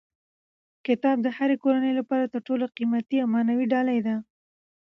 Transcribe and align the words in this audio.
کتاب 0.85 1.17
د 1.23 1.27
هرې 1.37 1.55
کورنۍ 1.63 1.91
لپاره 1.99 2.25
تر 2.33 2.41
ټولو 2.47 2.65
قیمتي 2.77 3.17
او 3.23 3.27
معنوي 3.33 3.65
ډالۍ 3.73 3.99
ده. 4.07 4.15